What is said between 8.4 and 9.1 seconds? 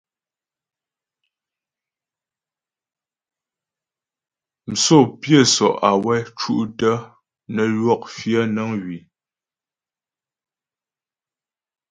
nəŋ wii.